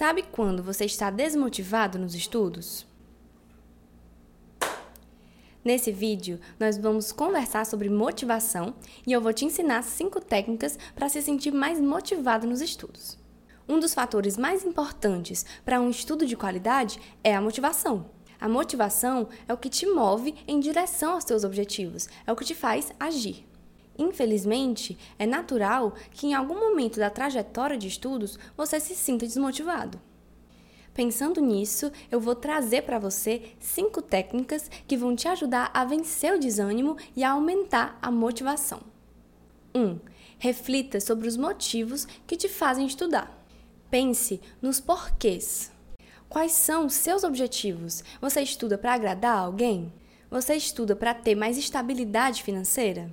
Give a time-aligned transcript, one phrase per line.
[0.00, 2.86] Sabe quando você está desmotivado nos estudos?
[5.62, 8.72] Nesse vídeo, nós vamos conversar sobre motivação
[9.06, 13.18] e eu vou te ensinar cinco técnicas para se sentir mais motivado nos estudos.
[13.68, 18.06] Um dos fatores mais importantes para um estudo de qualidade é a motivação.
[18.40, 22.46] A motivação é o que te move em direção aos seus objetivos, é o que
[22.46, 23.49] te faz agir.
[23.98, 30.00] Infelizmente, é natural que em algum momento da trajetória de estudos você se sinta desmotivado.
[30.94, 36.34] Pensando nisso, eu vou trazer para você cinco técnicas que vão te ajudar a vencer
[36.34, 38.80] o desânimo e a aumentar a motivação.
[39.74, 39.80] 1.
[39.80, 40.00] Um,
[40.38, 43.40] reflita sobre os motivos que te fazem estudar.
[43.90, 45.70] Pense nos porquês.
[46.28, 48.04] Quais são os seus objetivos?
[48.20, 49.92] Você estuda para agradar alguém?
[50.30, 53.12] Você estuda para ter mais estabilidade financeira?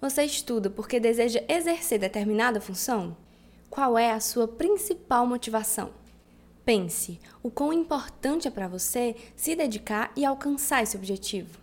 [0.00, 3.16] Você estuda porque deseja exercer determinada função?
[3.70, 5.90] Qual é a sua principal motivação?
[6.66, 11.58] Pense o quão importante é para você se dedicar e alcançar esse objetivo.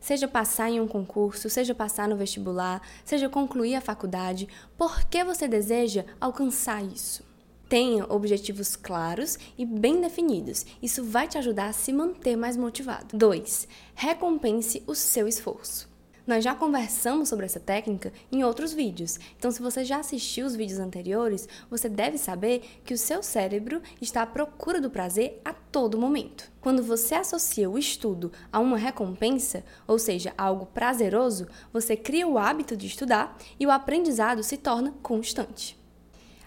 [0.00, 4.48] Seja passar em um concurso, seja passar no vestibular, seja concluir a faculdade,
[4.78, 7.22] por que você deseja alcançar isso?
[7.68, 10.64] Tenha objetivos claros e bem definidos.
[10.82, 13.16] Isso vai te ajudar a se manter mais motivado.
[13.16, 13.68] 2.
[13.94, 15.93] Recompense o seu esforço.
[16.26, 20.56] Nós já conversamos sobre essa técnica em outros vídeos, então se você já assistiu os
[20.56, 25.52] vídeos anteriores, você deve saber que o seu cérebro está à procura do prazer a
[25.52, 26.50] todo momento.
[26.62, 32.38] Quando você associa o estudo a uma recompensa, ou seja, algo prazeroso, você cria o
[32.38, 35.78] hábito de estudar e o aprendizado se torna constante.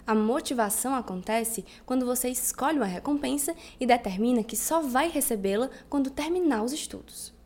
[0.04, 6.10] A motivação acontece quando você escolhe uma recompensa e determina que só vai recebê-la quando
[6.10, 7.37] terminar os estudos.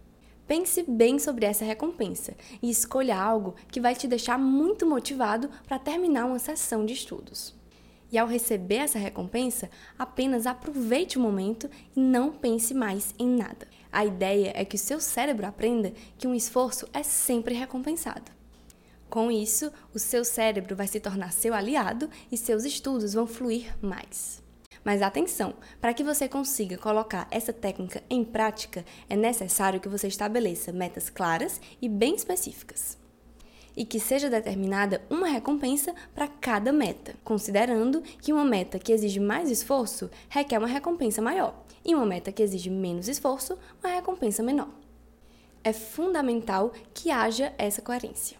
[0.53, 5.79] Pense bem sobre essa recompensa e escolha algo que vai te deixar muito motivado para
[5.79, 7.55] terminar uma sessão de estudos.
[8.13, 13.67] E ao receber essa recompensa, apenas aproveite o momento e não pense mais em nada.
[13.91, 18.31] A ideia é que o seu cérebro aprenda que um esforço é sempre recompensado.
[19.09, 23.75] Com isso, o seu cérebro vai se tornar seu aliado e seus estudos vão fluir
[23.81, 24.43] mais.
[24.85, 30.09] Mas atenção, para que você consiga colocar essa técnica em prática, é necessário que você
[30.09, 32.99] estabeleça metas claras e bem específicas.
[33.77, 39.21] E que seja determinada uma recompensa para cada meta, considerando que uma meta que exige
[39.21, 41.55] mais esforço requer uma recompensa maior,
[41.85, 44.69] e uma meta que exige menos esforço, uma recompensa menor.
[45.65, 48.37] É fundamental que haja essa coerência.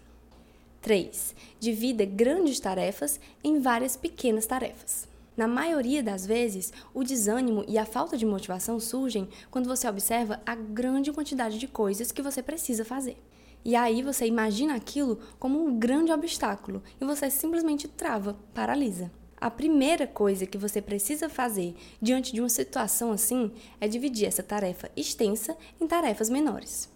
[0.81, 1.37] 3.
[1.61, 5.12] Divida grandes tarefas em várias pequenas tarefas.
[5.35, 10.43] Na maioria das vezes, o desânimo e a falta de motivação surgem quando você observa
[10.45, 13.17] a grande quantidade de coisas que você precisa fazer.
[13.65, 19.11] E aí você imagina aquilo como um grande obstáculo e você simplesmente trava, paralisa.
[19.41, 23.51] A primeira coisa que você precisa fazer diante de uma situação assim
[23.81, 26.91] é dividir essa tarefa extensa em tarefas menores.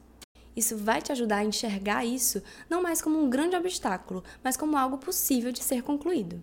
[0.54, 4.76] Isso vai te ajudar a enxergar isso não mais como um grande obstáculo, mas como
[4.76, 6.42] algo possível de ser concluído.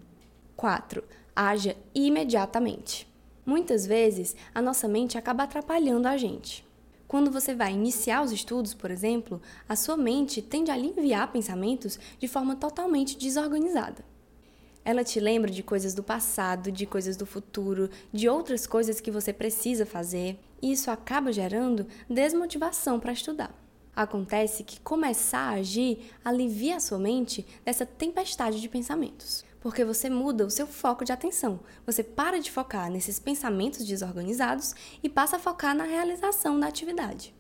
[0.55, 1.03] 4
[1.35, 3.07] haja imediatamente.
[3.45, 6.65] Muitas vezes, a nossa mente acaba atrapalhando a gente.
[7.07, 11.99] Quando você vai iniciar os estudos, por exemplo, a sua mente tende a enviar pensamentos
[12.17, 14.03] de forma totalmente desorganizada.
[14.85, 19.11] Ela te lembra de coisas do passado, de coisas do futuro, de outras coisas que
[19.11, 23.53] você precisa fazer, e isso acaba gerando desmotivação para estudar.
[23.95, 30.09] Acontece que começar a agir alivia a sua mente dessa tempestade de pensamentos porque você
[30.09, 31.61] muda o seu foco de atenção.
[31.85, 37.33] Você para de focar nesses pensamentos desorganizados e passa a focar na realização da atividade.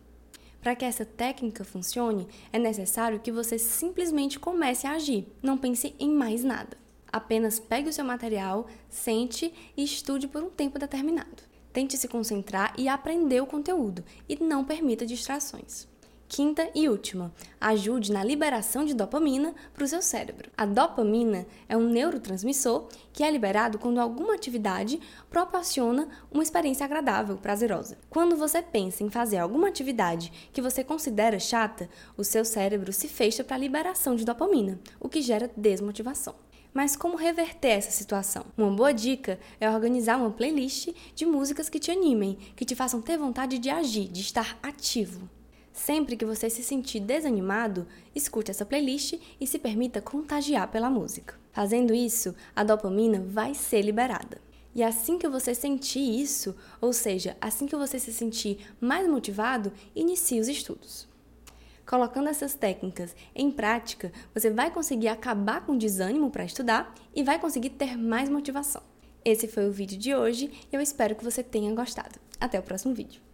[0.61, 5.93] Para que essa técnica funcione, é necessário que você simplesmente comece a agir, não pense
[5.99, 6.77] em mais nada.
[7.11, 11.43] Apenas pegue o seu material, sente e estude por um tempo determinado.
[11.73, 15.92] Tente se concentrar e aprender o conteúdo e não permita distrações.
[16.35, 20.49] Quinta e última, ajude na liberação de dopamina para o seu cérebro.
[20.57, 24.99] A dopamina é um neurotransmissor que é liberado quando alguma atividade
[25.29, 27.99] proporciona uma experiência agradável, prazerosa.
[28.09, 31.87] Quando você pensa em fazer alguma atividade que você considera chata,
[32.17, 36.33] o seu cérebro se fecha para a liberação de dopamina, o que gera desmotivação.
[36.73, 38.43] Mas como reverter essa situação?
[38.57, 43.03] Uma boa dica é organizar uma playlist de músicas que te animem, que te façam
[43.03, 45.29] ter vontade de agir, de estar ativo.
[45.73, 51.33] Sempre que você se sentir desanimado, escute essa playlist e se permita contagiar pela música.
[51.51, 54.39] Fazendo isso, a dopamina vai ser liberada.
[54.75, 59.73] E assim que você sentir isso, ou seja, assim que você se sentir mais motivado,
[59.95, 61.07] inicie os estudos.
[61.85, 67.23] Colocando essas técnicas em prática, você vai conseguir acabar com o desânimo para estudar e
[67.23, 68.81] vai conseguir ter mais motivação.
[69.25, 72.19] Esse foi o vídeo de hoje e eu espero que você tenha gostado.
[72.39, 73.32] Até o próximo vídeo.